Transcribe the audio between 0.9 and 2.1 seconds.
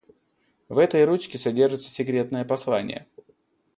ручке содержится